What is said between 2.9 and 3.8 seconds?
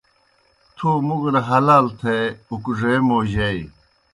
موجائے۔